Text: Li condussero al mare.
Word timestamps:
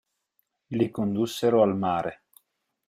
Li 0.77 0.89
condussero 0.95 1.61
al 1.67 1.77
mare. 1.87 2.17